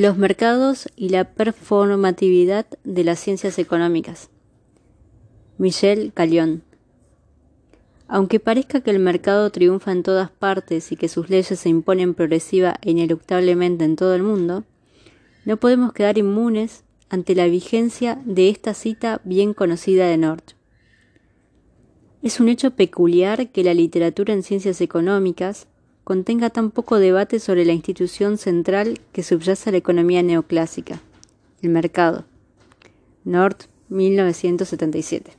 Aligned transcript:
Los 0.00 0.16
mercados 0.16 0.88
y 0.96 1.10
la 1.10 1.24
performatividad 1.24 2.64
de 2.84 3.04
las 3.04 3.20
ciencias 3.20 3.58
económicas. 3.58 4.30
Michel 5.58 6.14
Callion. 6.14 6.62
Aunque 8.08 8.40
parezca 8.40 8.80
que 8.80 8.92
el 8.92 8.98
mercado 8.98 9.50
triunfa 9.50 9.92
en 9.92 10.02
todas 10.02 10.30
partes 10.30 10.90
y 10.90 10.96
que 10.96 11.10
sus 11.10 11.28
leyes 11.28 11.58
se 11.58 11.68
imponen 11.68 12.14
progresiva 12.14 12.78
e 12.80 12.92
ineluctablemente 12.92 13.84
en 13.84 13.96
todo 13.96 14.14
el 14.14 14.22
mundo, 14.22 14.64
no 15.44 15.58
podemos 15.58 15.92
quedar 15.92 16.16
inmunes 16.16 16.82
ante 17.10 17.34
la 17.34 17.44
vigencia 17.44 18.22
de 18.24 18.48
esta 18.48 18.72
cita 18.72 19.20
bien 19.24 19.52
conocida 19.52 20.06
de 20.06 20.16
North. 20.16 20.52
Es 22.22 22.40
un 22.40 22.48
hecho 22.48 22.70
peculiar 22.70 23.50
que 23.50 23.64
la 23.64 23.74
literatura 23.74 24.32
en 24.32 24.44
ciencias 24.44 24.80
económicas 24.80 25.66
contenga 26.10 26.50
tan 26.50 26.72
poco 26.72 26.98
debate 26.98 27.38
sobre 27.38 27.64
la 27.64 27.72
institución 27.72 28.36
central 28.36 28.98
que 29.12 29.22
subyace 29.22 29.68
a 29.68 29.72
la 29.72 29.78
economía 29.78 30.24
neoclásica, 30.24 30.98
el 31.62 31.70
mercado. 31.70 32.24
North, 33.22 33.66
1977. 33.90 35.30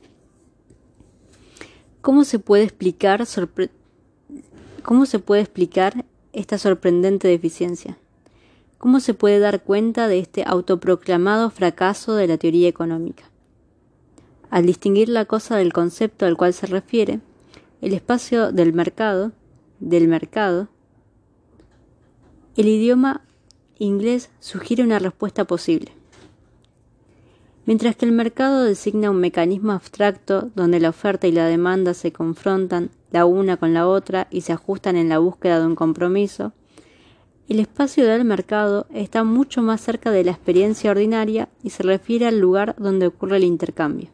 ¿Cómo 2.00 2.24
se 2.24 2.38
puede 2.38 2.64
explicar, 2.64 3.22
¿Cómo 4.82 5.04
se 5.04 5.18
puede 5.18 5.42
explicar 5.42 6.06
esta 6.32 6.56
sorprendente 6.56 7.28
deficiencia? 7.28 7.98
¿Cómo 8.78 9.00
se 9.00 9.12
puede 9.12 9.40
dar 9.40 9.64
cuenta 9.64 10.08
de 10.08 10.20
este 10.20 10.42
autoproclamado 10.46 11.50
fracaso 11.50 12.14
de 12.14 12.28
la 12.28 12.38
teoría 12.38 12.70
económica? 12.70 13.24
Al 14.48 14.64
distinguir 14.64 15.10
la 15.10 15.26
cosa 15.26 15.54
del 15.58 15.74
concepto 15.74 16.24
al 16.24 16.38
cual 16.38 16.54
se 16.54 16.66
refiere, 16.66 17.20
el 17.82 17.92
espacio 17.92 18.52
del 18.52 18.72
mercado, 18.72 19.32
del 19.82 20.06
mercado, 20.06 20.68
el 22.56 22.68
idioma 22.68 23.22
inglés 23.78 24.30
sugiere 24.38 24.84
una 24.84 25.00
respuesta 25.00 25.44
posible. 25.44 25.92
Mientras 27.66 27.96
que 27.96 28.06
el 28.06 28.12
mercado 28.12 28.62
designa 28.62 29.10
un 29.10 29.18
mecanismo 29.18 29.72
abstracto 29.72 30.50
donde 30.54 30.80
la 30.80 30.90
oferta 30.90 31.26
y 31.26 31.32
la 31.32 31.46
demanda 31.46 31.94
se 31.94 32.12
confrontan 32.12 32.90
la 33.10 33.24
una 33.24 33.56
con 33.56 33.74
la 33.74 33.88
otra 33.88 34.28
y 34.30 34.42
se 34.42 34.52
ajustan 34.52 34.96
en 34.96 35.08
la 35.08 35.18
búsqueda 35.18 35.58
de 35.58 35.66
un 35.66 35.74
compromiso, 35.74 36.52
el 37.48 37.58
espacio 37.58 38.06
del 38.06 38.24
mercado 38.24 38.86
está 38.94 39.24
mucho 39.24 39.62
más 39.62 39.80
cerca 39.80 40.10
de 40.12 40.24
la 40.24 40.30
experiencia 40.30 40.92
ordinaria 40.92 41.48
y 41.62 41.70
se 41.70 41.82
refiere 41.82 42.26
al 42.26 42.38
lugar 42.38 42.76
donde 42.78 43.08
ocurre 43.08 43.38
el 43.38 43.44
intercambio. 43.44 44.10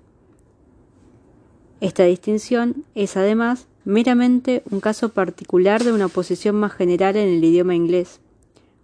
Esta 1.80 2.04
distinción 2.04 2.84
es 2.94 3.16
además 3.16 3.68
meramente 3.88 4.62
un 4.70 4.80
caso 4.80 5.14
particular 5.14 5.82
de 5.82 5.94
una 5.94 6.08
posición 6.08 6.56
más 6.56 6.72
general 6.72 7.16
en 7.16 7.26
el 7.26 7.42
idioma 7.42 7.74
inglés. 7.74 8.20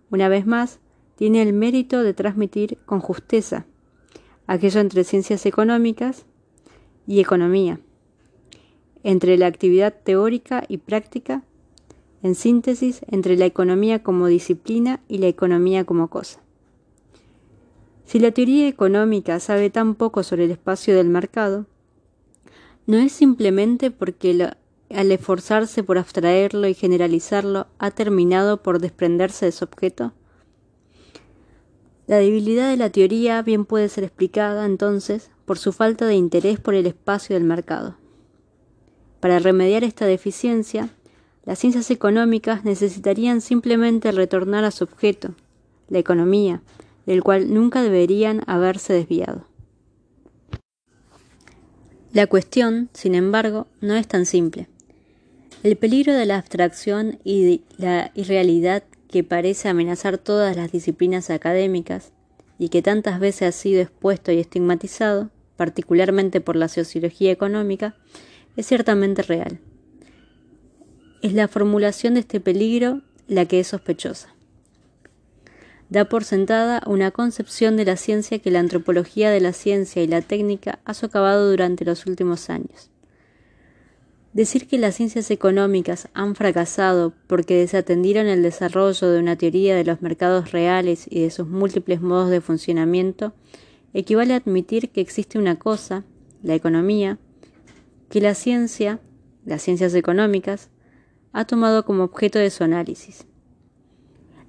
Una 0.09 0.31
vez 0.31 0.47
más, 0.47 0.79
tiene 1.17 1.43
el 1.43 1.53
mérito 1.53 2.03
de 2.03 2.15
transmitir 2.15 2.79
con 2.87 3.01
justeza 3.01 3.67
aquello 4.47 4.81
entre 4.81 5.05
ciencias 5.05 5.45
económicas 5.45 6.25
y 7.07 7.21
economía, 7.21 7.81
entre 9.03 9.37
la 9.37 9.47
actividad 9.47 9.95
teórica 10.03 10.65
y 10.69 10.79
práctica, 10.79 11.45
en 12.23 12.35
síntesis, 12.35 13.03
entre 13.07 13.37
la 13.37 13.45
economía 13.45 14.03
como 14.03 14.27
disciplina 14.27 15.03
y 15.07 15.19
la 15.19 15.29
economía 15.29 15.85
como 15.85 16.09
cosa. 16.09 16.41
Si 18.07 18.21
la 18.21 18.31
teoría 18.31 18.69
económica 18.69 19.39
sabe 19.39 19.69
tan 19.69 19.97
poco 19.97 20.23
sobre 20.23 20.47
el 20.47 20.51
espacio 20.53 20.97
del 20.97 21.11
mercado, 21.11 21.67
no 22.87 22.97
es 22.97 23.13
simplemente 23.13 23.91
porque 23.91 24.55
al 24.91 25.11
esforzarse 25.13 25.83
por 25.83 25.99
abstraerlo 25.99 26.69
y 26.69 26.75
generalizarlo 26.75 27.67
ha 27.79 27.91
terminado 27.91 28.63
por 28.63 28.81
desprenderse 28.81 29.47
de 29.47 29.53
su 29.53 29.65
objeto, 29.65 30.13
la 32.07 32.19
debilidad 32.19 32.69
de 32.69 32.77
la 32.77 32.91
teoría 32.91 33.41
bien 33.41 33.65
puede 33.65 33.89
ser 33.89 34.05
explicada, 34.05 34.67
entonces, 34.67 35.31
por 35.47 35.59
su 35.59 35.73
falta 35.73 36.07
de 36.07 36.15
interés 36.15 36.61
por 36.61 36.75
el 36.75 36.87
espacio 36.87 37.35
del 37.35 37.45
mercado. 37.45 37.97
Para 39.21 39.39
remediar 39.39 39.85
esta 39.85 40.05
deficiencia, 40.05 40.91
las 41.47 41.59
ciencias 41.59 41.91
económicas 41.91 42.65
necesitarían 42.65 43.41
simplemente 43.41 44.13
retornar 44.13 44.65
a 44.65 44.71
su 44.71 44.85
objeto, 44.85 45.35
la 45.89 45.99
economía, 45.99 46.61
del 47.07 47.23
cual 47.23 47.55
nunca 47.55 47.83
deberían 47.83 48.43
haberse 48.47 48.93
desviado. 48.93 49.47
La 52.13 52.27
cuestión, 52.27 52.91
sin 52.93 53.15
embargo, 53.15 53.67
no 53.81 53.95
es 53.95 54.07
tan 54.07 54.27
simple. 54.27 54.69
El 55.65 55.77
peligro 55.77 56.13
de 56.13 56.27
la 56.27 56.37
abstracción 56.37 57.21
y 57.25 57.63
la 57.79 58.11
irrealidad 58.15 58.83
que 59.09 59.25
parece 59.25 59.71
amenazar 59.71 60.19
todas 60.19 60.59
las 60.59 60.71
disciplinas 60.71 61.31
académicas 61.31 62.13
y 62.59 62.69
que 62.69 62.83
tantas 62.83 63.19
veces 63.19 63.49
ha 63.49 63.53
sido 63.53 63.81
expuesto 63.81 64.31
y 64.31 64.41
estigmatizado, 64.41 65.31
particularmente 65.57 66.43
por 66.43 66.57
la 66.57 66.69
sociología 66.69 67.33
económica, 67.33 67.97
es 68.59 68.67
ciertamente 68.67 69.23
real. 69.23 69.59
Es 71.23 71.33
la 71.33 71.49
formulación 71.49 72.13
de 72.13 72.21
este 72.21 72.41
peligro 72.41 73.01
la 73.27 73.47
que 73.47 73.61
es 73.61 73.69
sospechosa. 73.69 74.35
Da 75.89 76.05
por 76.05 76.25
sentada 76.25 76.83
una 76.87 77.11
concepción 77.11 77.79
de 77.79 77.87
la 77.87 77.97
ciencia 77.97 78.39
que 78.39 78.51
la 78.51 78.61
antropología 78.61 79.31
de 79.31 79.41
la 79.41 79.55
ciencia 79.55 80.03
y 80.03 80.09
la 80.09 80.21
técnica 80.21 80.81
ha 80.85 80.93
socavado 80.93 81.49
durante 81.49 81.87
los 81.87 82.05
últimos 82.05 82.51
años. 82.51 82.91
Decir 84.35 84.67
que 84.67 84.79
las 84.79 84.97
ciencias 84.97 85.31
económicas 85.31 86.09
han 86.13 86.35
fracasado 86.35 87.15
porque 87.29 87.57
desatendieron 87.57 88.27
el 88.27 88.43
desarrollo 88.43 89.09
de 89.09 89.21
una 89.21 89.37
teoría 89.37 89.77
de 89.77 89.85
los 89.85 90.03
mercados 90.03 90.51
reales 90.51 91.07
y 91.09 91.21
de 91.21 91.31
sus 91.31 91.47
múltiples 91.47 92.01
modos 92.01 92.31
de 92.31 92.41
funcionamiento 92.41 93.33
equivale 93.93 94.35
a 94.35 94.39
admitir 94.39 94.91
que 94.91 95.01
existe 95.01 95.39
una 95.39 95.57
cosa, 95.57 96.03
la 96.43 96.57
economía, 96.57 97.17
que 98.11 98.21
la 98.21 98.35
ciencia, 98.35 98.99
las 99.47 99.63
ciencias 99.63 99.95
económicas, 99.95 100.69
ha 101.33 101.45
tomado 101.45 101.85
como 101.85 102.03
objeto 102.03 102.41
de 102.41 102.51
su 102.51 102.65
análisis. 102.65 103.27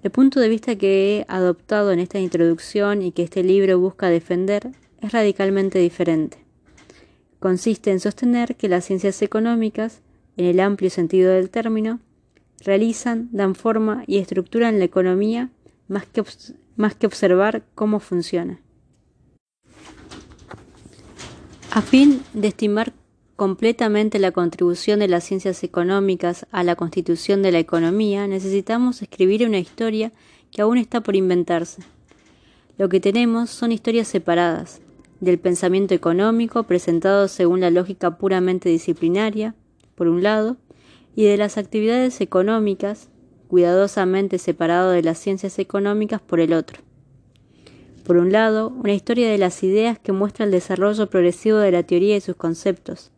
El 0.01 0.09
punto 0.09 0.39
de 0.39 0.49
vista 0.49 0.75
que 0.75 1.19
he 1.19 1.25
adoptado 1.27 1.91
en 1.91 1.99
esta 1.99 2.17
introducción 2.17 3.03
y 3.03 3.11
que 3.11 3.21
este 3.21 3.43
libro 3.43 3.79
busca 3.79 4.09
defender 4.09 4.71
es 4.99 5.11
radicalmente 5.11 5.77
diferente 5.77 6.44
consiste 7.45 7.91
en 7.91 7.99
sostener 7.99 8.55
que 8.55 8.67
las 8.67 8.85
ciencias 8.85 9.21
económicas, 9.21 10.01
en 10.35 10.45
el 10.45 10.59
amplio 10.59 10.89
sentido 10.89 11.31
del 11.31 11.51
término, 11.51 11.99
realizan, 12.61 13.29
dan 13.31 13.53
forma 13.53 14.03
y 14.07 14.17
estructuran 14.17 14.79
la 14.79 14.85
economía 14.85 15.51
más 15.87 16.07
que, 16.07 16.23
más 16.75 16.95
que 16.95 17.05
observar 17.05 17.61
cómo 17.75 17.99
funciona. 17.99 18.59
A 21.69 21.83
fin 21.83 22.23
de 22.33 22.47
estimar 22.47 22.93
completamente 23.35 24.17
la 24.17 24.31
contribución 24.31 24.97
de 24.97 25.07
las 25.07 25.23
ciencias 25.23 25.63
económicas 25.63 26.47
a 26.51 26.63
la 26.63 26.75
constitución 26.75 27.43
de 27.43 27.51
la 27.51 27.59
economía, 27.59 28.25
necesitamos 28.27 29.03
escribir 29.03 29.45
una 29.45 29.59
historia 29.59 30.11
que 30.49 30.63
aún 30.63 30.79
está 30.79 31.01
por 31.01 31.15
inventarse. 31.15 31.83
Lo 32.79 32.89
que 32.89 32.99
tenemos 32.99 33.51
son 33.51 33.71
historias 33.71 34.07
separadas, 34.07 34.81
del 35.25 35.39
pensamiento 35.39 35.93
económico 35.93 36.63
presentado 36.63 37.27
según 37.27 37.59
la 37.59 37.71
lógica 37.71 38.17
puramente 38.17 38.69
disciplinaria, 38.69 39.55
por 39.95 40.07
un 40.07 40.23
lado, 40.23 40.57
y 41.15 41.25
de 41.25 41.37
las 41.37 41.57
actividades 41.57 42.21
económicas, 42.21 43.09
cuidadosamente 43.47 44.37
separado 44.37 44.91
de 44.91 45.01
las 45.01 45.17
ciencias 45.17 45.59
económicas, 45.59 46.21
por 46.21 46.39
el 46.39 46.53
otro. 46.53 46.81
Por 48.05 48.17
un 48.17 48.31
lado, 48.31 48.69
una 48.69 48.93
historia 48.93 49.29
de 49.29 49.37
las 49.37 49.63
ideas 49.63 49.97
que 49.97 50.11
muestra 50.11 50.45
el 50.45 50.51
desarrollo 50.51 51.09
progresivo 51.09 51.57
de 51.57 51.71
la 51.71 51.83
teoría 51.83 52.15
y 52.15 52.21
sus 52.21 52.35
conceptos, 52.35 53.11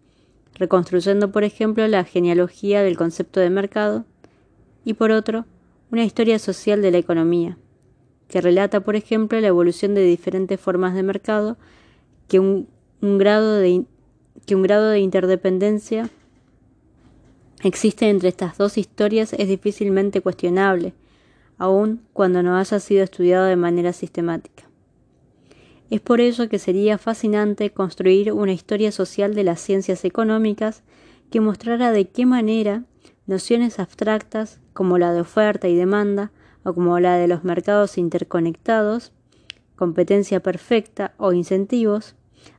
reconstruyendo, 0.55 1.31
por 1.31 1.43
ejemplo, 1.43 1.87
la 1.87 2.05
genealogía 2.05 2.81
del 2.83 2.97
concepto 2.97 3.39
de 3.39 3.49
mercado, 3.49 4.05
y 4.85 4.93
por 4.93 5.11
otro, 5.11 5.45
una 5.91 6.05
historia 6.05 6.39
social 6.39 6.81
de 6.81 6.91
la 6.91 6.97
economía, 6.99 7.57
que 8.29 8.41
relata, 8.41 8.79
por 8.79 8.95
ejemplo, 8.95 9.39
la 9.41 9.47
evolución 9.47 9.93
de 9.93 10.03
diferentes 10.03 10.59
formas 10.59 10.95
de 10.95 11.03
mercado 11.03 11.57
que 12.27 12.39
un, 12.39 12.67
grado 13.01 13.55
de, 13.55 13.85
que 14.45 14.55
un 14.55 14.61
grado 14.61 14.89
de 14.89 14.99
interdependencia 14.99 16.09
existe 17.63 18.09
entre 18.09 18.29
estas 18.29 18.57
dos 18.57 18.77
historias 18.77 19.33
es 19.33 19.47
difícilmente 19.47 20.21
cuestionable, 20.21 20.93
aun 21.57 22.01
cuando 22.13 22.43
no 22.43 22.57
haya 22.57 22.79
sido 22.79 23.03
estudiado 23.03 23.45
de 23.45 23.55
manera 23.55 23.93
sistemática. 23.93 24.67
Es 25.89 26.01
por 26.01 26.19
ello 26.19 26.49
que 26.49 26.59
sería 26.59 26.97
fascinante 26.97 27.71
construir 27.71 28.33
una 28.33 28.51
historia 28.51 28.91
social 28.91 29.33
de 29.35 29.43
las 29.45 29.61
ciencias 29.61 30.03
económicas 30.03 30.83
que 31.31 31.39
mostrara 31.39 31.91
de 31.91 32.09
qué 32.09 32.25
manera 32.25 32.83
nociones 33.25 33.79
abstractas 33.79 34.59
como 34.73 34.97
la 34.97 35.13
de 35.13 35.21
oferta 35.21 35.67
y 35.69 35.75
demanda 35.75 36.31
o 36.63 36.73
como 36.73 36.99
la 36.99 37.15
de 37.15 37.29
los 37.29 37.45
mercados 37.45 37.97
interconectados, 37.97 39.13
competencia 39.77 40.41
perfecta 40.41 41.13
o 41.17 41.31
incentivos 41.31 42.15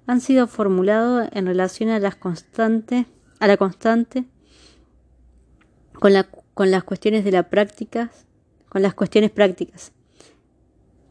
han 0.07 0.21
sido 0.21 0.47
formulados 0.47 1.29
en 1.33 1.47
relación 1.47 1.91
a 1.91 1.99
las 1.99 2.17
constantes, 2.17 3.07
a 3.41 3.47
la 3.47 3.57
constante 3.57 4.25
con, 5.93 6.13
la, 6.13 6.29
con 6.55 6.71
las 6.71 6.85
cuestiones 6.85 7.25
de 7.25 7.33
la 7.33 7.51
práctica, 7.51 8.11
con 8.69 8.83
las 8.83 8.95
cuestiones 8.95 9.31
prácticas. 9.31 9.93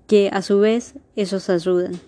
que 0.08 0.30
a 0.32 0.42
su 0.42 0.60
vez 0.60 0.94
ellos 1.16 1.50
ayudan. 1.50 2.00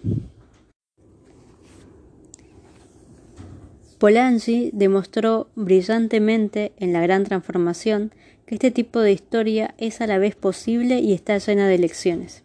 Polanyi 3.97 4.71
demostró 4.71 5.49
brillantemente 5.55 6.71
en 6.77 6.93
la 6.93 7.01
gran 7.01 7.25
transformación 7.25 8.13
que 8.45 8.55
este 8.55 8.71
tipo 8.71 9.01
de 9.01 9.11
historia 9.11 9.75
es 9.77 9.99
a 9.99 10.07
la 10.07 10.17
vez 10.17 10.35
posible 10.35 10.99
y 10.99 11.13
está 11.13 11.37
llena 11.37 11.67
de 11.67 11.77
lecciones. 11.77 12.43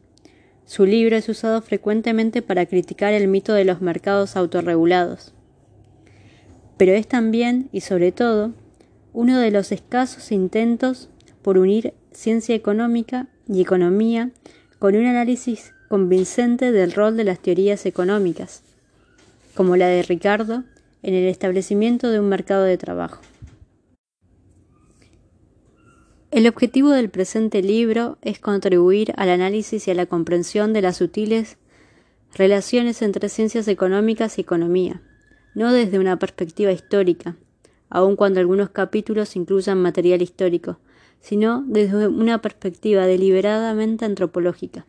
Su 0.67 0.87
libro 0.87 1.17
es 1.17 1.29
usado 1.29 1.61
frecuentemente 1.61 2.41
para 2.41 2.65
criticar 2.67 3.13
el 3.13 3.29
mito 3.29 3.53
de 3.53 3.65
los 3.65 3.83
mercados 3.83 4.35
autorregulados. 4.37 5.35
Pero 6.79 6.93
es 6.93 7.07
también, 7.07 7.69
y 7.71 7.83
sobre 7.83 8.13
todo, 8.13 8.53
uno 9.13 9.39
de 9.39 9.51
los 9.51 9.73
escasos 9.73 10.33
intentos 10.33 11.09
por 11.43 11.59
unir 11.59 11.93
ciencia 12.13 12.55
económica 12.55 13.27
y 13.47 13.61
economía 13.61 14.31
con 14.79 14.97
un 14.97 15.05
análisis 15.07 15.73
convincente 15.89 16.73
del 16.73 16.93
rol 16.93 17.17
de 17.17 17.25
las 17.25 17.39
teorías 17.41 17.85
económicas, 17.87 18.63
como 19.55 19.77
la 19.77 19.87
de 19.87 20.03
Ricardo 20.03 20.65
en 21.03 21.15
el 21.15 21.29
establecimiento 21.29 22.11
de 22.11 22.21
un 22.21 22.29
mercado 22.29 22.65
de 22.65 22.79
trabajo. 22.79 23.21
El 26.35 26.49
objetivo 26.49 26.91
del 26.91 27.11
presente 27.11 27.63
libro 27.63 28.19
es 28.21 28.41
contribuir 28.41 29.13
al 29.17 29.29
análisis 29.29 29.87
y 29.87 29.93
a 29.93 29.95
la 29.95 30.07
comprensión 30.07 30.73
de 30.73 30.83
las 30.83 30.97
sutiles 30.97 31.59
relaciones 32.35 33.03
entre 33.03 33.29
ciencias 33.29 33.69
económicas 33.69 34.37
y 34.37 34.41
economía, 34.41 35.01
no 35.55 35.73
desde 35.73 36.01
una 36.01 36.19
perspectiva 36.19 36.73
histórica, 36.73 37.37
aun 37.89 38.17
cuando 38.17 38.41
algunos 38.41 38.71
capítulos 38.71 39.37
incluyan 39.37 39.81
material 39.81 40.23
histórico, 40.23 40.81
sino 41.21 41.63
desde 41.69 42.09
una 42.09 42.43
perspectiva 42.43 43.07
deliberadamente 43.07 44.05
antropológica. 44.05 44.87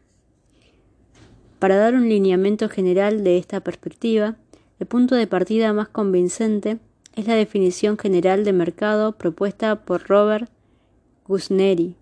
Para 1.60 1.76
dar 1.76 1.94
un 1.94 2.10
lineamiento 2.10 2.70
general 2.70 3.24
de 3.24 3.38
esta 3.38 3.60
perspectiva, 3.60 4.36
el 4.80 4.88
punto 4.88 5.14
de 5.14 5.28
partida 5.28 5.74
más 5.74 5.90
convincente 5.90 6.80
es 7.16 7.28
la 7.28 7.36
definición 7.36 8.00
general 8.00 8.46
de 8.46 8.52
mercado 8.52 9.12
propuesta 9.12 9.86
por 9.86 10.08
Robert 10.08 10.50
Gusneri, 11.28 11.96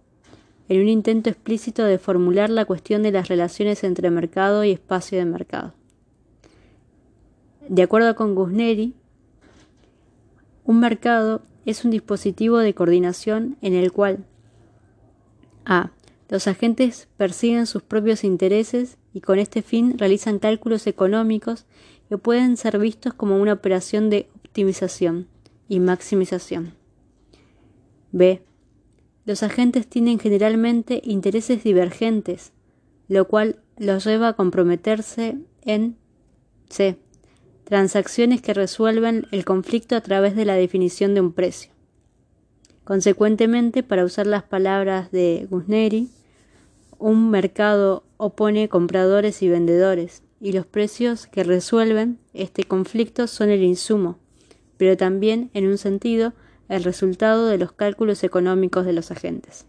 en 0.70 0.82
un 0.82 0.90
intento 0.90 1.30
explícito 1.30 1.84
de 1.84 1.98
formular 1.98 2.50
la 2.50 2.66
cuestión 2.66 3.04
de 3.04 3.12
las 3.12 3.28
relaciones 3.28 3.84
entre 3.84 4.10
mercado 4.10 4.64
y 4.64 4.72
espacio 4.72 5.18
de 5.18 5.26
mercado. 5.26 5.74
De 7.70 7.84
acuerdo 7.84 8.16
con 8.16 8.36
Gusneri, 8.36 8.94
un 10.66 10.80
mercado 10.80 11.42
es 11.66 11.86
un 11.86 11.92
dispositivo 11.92 12.58
de 12.58 12.74
coordinación 12.74 13.58
en 13.62 13.74
el 13.74 13.92
cual 13.92 14.26
a. 15.66 15.92
Los 16.30 16.48
agentes 16.48 17.08
persiguen 17.16 17.68
sus 17.68 17.84
propios 17.84 18.24
intereses 18.24 18.98
y 19.14 19.22
con 19.22 19.40
este 19.40 19.62
fin 19.62 19.98
realizan 19.98 20.40
cálculos 20.40 20.88
económicos 20.88 21.66
que 22.10 22.18
pueden 22.18 22.58
ser 22.58 22.80
vistos 22.80 23.14
como 23.14 23.38
una 23.38 23.54
operación 23.54 24.10
de 24.10 24.28
optimización 24.44 25.28
y 25.70 25.80
maximización. 25.80 26.74
B. 28.12 28.42
Los 29.26 29.44
agentes 29.44 29.88
tienen 29.88 30.20
generalmente 30.20 31.02
intereses 31.04 31.64
divergentes, 31.64 32.52
lo 33.08 33.28
cual 33.28 33.60
los 33.78 34.06
lleva 34.06 34.30
a 34.30 34.34
comprometerse 34.34 35.38
en 35.62 35.98
C. 36.70 36.98
Transacciones 37.64 38.42
que 38.42 38.54
resuelven 38.54 39.28
el 39.32 39.46
conflicto 39.46 39.96
a 39.96 40.02
través 40.02 40.36
de 40.36 40.46
la 40.46 40.56
definición 40.56 41.14
de 41.14 41.22
un 41.22 41.32
precio. 41.32 41.72
Consecuentemente, 42.84 43.82
para 43.82 44.04
usar 44.04 44.28
las 44.28 44.44
palabras 44.44 45.12
de 45.12 45.48
Gusneri, 45.50 46.10
un 47.00 47.30
mercado 47.30 48.04
opone 48.18 48.68
compradores 48.68 49.42
y 49.42 49.48
vendedores, 49.48 50.24
y 50.42 50.52
los 50.52 50.66
precios 50.66 51.26
que 51.26 51.46
resuelven 51.46 52.20
este 52.34 52.66
conflicto 52.66 53.28
son 53.28 53.50
el 53.50 53.64
insumo, 53.64 54.18
pero 54.76 54.98
también, 54.98 55.50
en 55.54 55.68
un 55.68 55.78
sentido, 55.78 56.34
el 56.70 56.84
resultado 56.84 57.48
de 57.48 57.58
los 57.58 57.72
cálculos 57.72 58.24
económicos 58.24 58.86
de 58.86 58.94
los 58.94 59.12
agentes. 59.12 59.66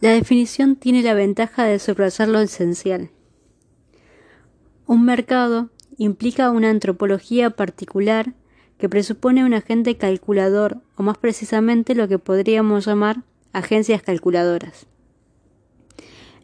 La 0.00 0.10
definición 0.10 0.76
tiene 0.76 1.02
la 1.02 1.14
ventaja 1.14 1.64
de 1.64 1.78
subrayar 1.78 2.28
lo 2.28 2.40
esencial. 2.40 3.10
Un 4.86 5.04
mercado 5.04 5.70
implica 5.96 6.50
una 6.50 6.70
antropología 6.70 7.50
particular 7.50 8.34
que 8.78 8.88
presupone 8.88 9.44
un 9.44 9.54
agente 9.54 9.96
calculador, 9.96 10.82
o 10.96 11.02
más 11.02 11.16
precisamente 11.16 11.94
lo 11.94 12.08
que 12.08 12.18
podríamos 12.18 12.84
llamar 12.84 13.22
agencias 13.52 14.02
calculadoras. 14.02 14.86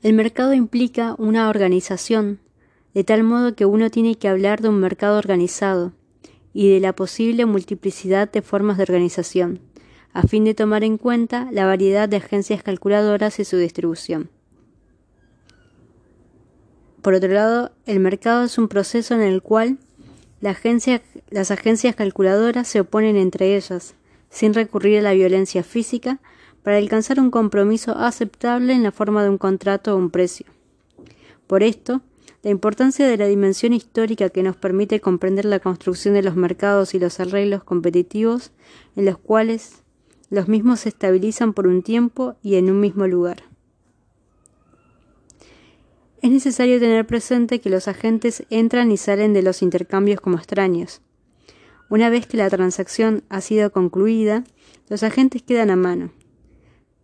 El 0.02 0.14
mercado 0.14 0.54
implica 0.54 1.14
una 1.18 1.50
organización, 1.50 2.40
de 2.94 3.04
tal 3.04 3.22
modo 3.22 3.54
que 3.54 3.66
uno 3.66 3.90
tiene 3.90 4.16
que 4.16 4.28
hablar 4.28 4.62
de 4.62 4.70
un 4.70 4.80
mercado 4.80 5.18
organizado 5.18 5.92
y 6.52 6.72
de 6.72 6.80
la 6.80 6.94
posible 6.94 7.46
multiplicidad 7.46 8.30
de 8.30 8.42
formas 8.42 8.76
de 8.76 8.84
organización, 8.84 9.60
a 10.12 10.22
fin 10.22 10.44
de 10.44 10.54
tomar 10.54 10.84
en 10.84 10.98
cuenta 10.98 11.48
la 11.52 11.66
variedad 11.66 12.08
de 12.08 12.16
agencias 12.16 12.62
calculadoras 12.62 13.38
y 13.38 13.44
su 13.44 13.56
distribución. 13.56 14.30
Por 17.00 17.14
otro 17.14 17.32
lado, 17.32 17.72
el 17.86 17.98
mercado 17.98 18.44
es 18.44 18.58
un 18.58 18.68
proceso 18.68 19.14
en 19.14 19.22
el 19.22 19.42
cual 19.42 19.78
las 20.40 20.58
agencias 21.50 21.96
calculadoras 21.96 22.68
se 22.68 22.80
oponen 22.80 23.16
entre 23.16 23.56
ellas, 23.56 23.94
sin 24.30 24.54
recurrir 24.54 24.98
a 24.98 25.02
la 25.02 25.12
violencia 25.12 25.62
física, 25.62 26.20
para 26.62 26.76
alcanzar 26.76 27.18
un 27.18 27.32
compromiso 27.32 27.96
aceptable 27.96 28.72
en 28.72 28.84
la 28.84 28.92
forma 28.92 29.24
de 29.24 29.30
un 29.30 29.38
contrato 29.38 29.94
o 29.94 29.98
un 29.98 30.10
precio. 30.10 30.46
Por 31.48 31.64
esto, 31.64 32.02
la 32.42 32.50
importancia 32.50 33.06
de 33.06 33.16
la 33.16 33.26
dimensión 33.26 33.72
histórica 33.72 34.28
que 34.28 34.42
nos 34.42 34.56
permite 34.56 35.00
comprender 35.00 35.44
la 35.44 35.60
construcción 35.60 36.14
de 36.14 36.22
los 36.22 36.36
mercados 36.36 36.94
y 36.94 36.98
los 36.98 37.20
arreglos 37.20 37.64
competitivos 37.64 38.50
en 38.96 39.04
los 39.04 39.18
cuales 39.18 39.82
los 40.30 40.48
mismos 40.48 40.80
se 40.80 40.88
estabilizan 40.88 41.52
por 41.52 41.66
un 41.66 41.82
tiempo 41.82 42.34
y 42.42 42.56
en 42.56 42.70
un 42.70 42.80
mismo 42.80 43.06
lugar. 43.06 43.44
Es 46.20 46.30
necesario 46.30 46.78
tener 46.78 47.06
presente 47.06 47.60
que 47.60 47.70
los 47.70 47.88
agentes 47.88 48.44
entran 48.50 48.90
y 48.92 48.96
salen 48.96 49.32
de 49.32 49.42
los 49.42 49.62
intercambios 49.62 50.20
como 50.20 50.36
extraños. 50.36 51.00
Una 51.90 52.10
vez 52.10 52.26
que 52.26 52.36
la 52.36 52.48
transacción 52.48 53.22
ha 53.28 53.40
sido 53.40 53.72
concluida, 53.72 54.44
los 54.88 55.02
agentes 55.02 55.42
quedan 55.42 55.70
a 55.70 55.76
mano 55.76 56.12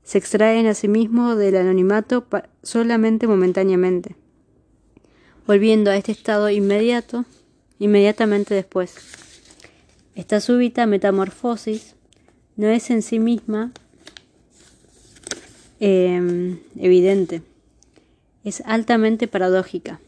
se 0.08 0.16
extraen 0.16 0.66
a 0.66 0.72
sí 0.72 0.88
mismos 0.88 1.36
del 1.36 1.54
anonimato 1.54 2.24
solamente 2.62 3.26
momentáneamente, 3.26 4.16
volviendo 5.48 5.90
a 5.90 5.96
este 5.96 6.12
estado 6.12 6.50
inmediato 6.50 7.24
inmediatamente 7.78 8.54
después. 8.54 8.94
Esta 10.14 10.40
súbita 10.40 10.84
metamorfosis 10.84 11.94
no 12.56 12.68
es 12.68 12.90
en 12.90 13.00
sí 13.00 13.18
misma 13.18 13.72
em, 15.80 16.58
evidente, 16.76 17.40
es 18.44 18.60
altamente 18.66 19.26
paradójica. 19.26 20.00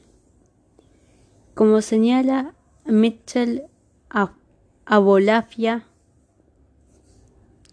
Como 1.55 1.81
señala 1.81 2.55
Mitchell 2.85 3.63
Abolafia 4.85 5.87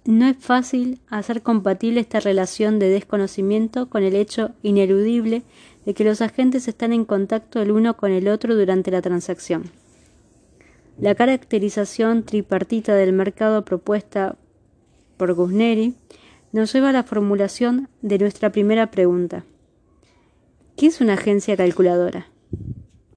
no 0.05 0.25
es 0.25 0.38
fácil 0.38 1.01
hacer 1.09 1.41
compatible 1.41 2.00
esta 2.00 2.21
relación 2.21 2.79
de 2.79 2.88
desconocimiento 2.88 3.89
con 3.89 4.03
el 4.03 4.15
hecho 4.15 4.51
ineludible 4.63 5.43
de 5.88 5.94
que 5.94 6.03
los 6.03 6.22
agentes 6.22 6.67
están 6.67 6.91
en 6.91 7.06
contacto 7.06 7.62
el 7.62 7.72
uno 7.72 7.96
con 7.96 8.12
el 8.12 8.27
otro 8.27 8.58
durante 8.58 8.91
la 8.91 9.01
transacción. 9.01 9.72
La 11.00 11.15
caracterización 11.15 12.24
tripartita 12.24 12.94
del 12.94 13.13
mercado 13.13 13.63
propuesta 13.63 14.36
por 15.15 15.34
Gusneri 15.34 15.96
nos 16.51 16.74
lleva 16.74 16.89
a 16.89 16.91
la 16.91 17.03
formulación 17.03 17.88
de 18.01 18.20
nuestra 18.20 18.51
primera 18.51 18.91
pregunta. 18.91 19.46
¿Qué 20.75 20.88
es 20.88 21.00
una 21.00 21.13
agencia 21.13 21.56
calculadora? 21.56 22.27